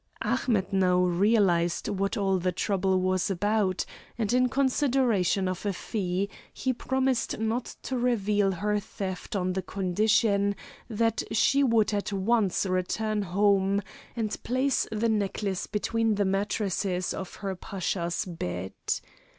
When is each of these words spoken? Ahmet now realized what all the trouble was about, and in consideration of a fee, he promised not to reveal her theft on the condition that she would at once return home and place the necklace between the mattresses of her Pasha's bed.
Ahmet 0.23 0.73
now 0.73 0.97
realized 0.97 1.87
what 1.87 2.17
all 2.17 2.39
the 2.39 2.51
trouble 2.51 2.99
was 2.99 3.29
about, 3.29 3.85
and 4.17 4.33
in 4.33 4.49
consideration 4.49 5.47
of 5.47 5.63
a 5.63 5.73
fee, 5.73 6.27
he 6.51 6.73
promised 6.73 7.37
not 7.37 7.75
to 7.83 7.95
reveal 7.99 8.51
her 8.51 8.79
theft 8.79 9.35
on 9.35 9.53
the 9.53 9.61
condition 9.61 10.55
that 10.89 11.21
she 11.31 11.63
would 11.63 11.93
at 11.93 12.11
once 12.11 12.65
return 12.65 13.21
home 13.21 13.79
and 14.15 14.41
place 14.41 14.87
the 14.91 15.07
necklace 15.09 15.67
between 15.67 16.15
the 16.15 16.25
mattresses 16.25 17.13
of 17.13 17.35
her 17.35 17.53
Pasha's 17.55 18.25
bed. 18.25 18.73